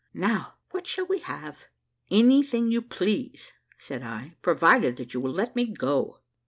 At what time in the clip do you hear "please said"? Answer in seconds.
2.81-4.01